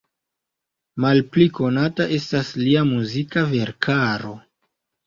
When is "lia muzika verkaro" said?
2.65-4.37